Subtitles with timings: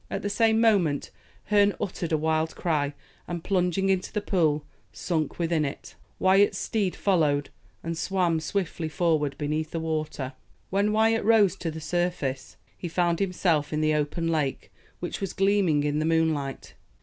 [0.09, 1.11] At the same moment
[1.43, 2.95] Herne uttered a wild cry,
[3.27, 5.93] and plunging into the pool, sunk within it.
[6.17, 7.51] Wyat's steed followed,
[7.83, 10.33] and swam swiftly forward beneath the water.
[10.71, 15.33] When Wyat rose to the surface, he found himself in the open lake, which was
[15.33, 16.73] gleaming in the moonlight.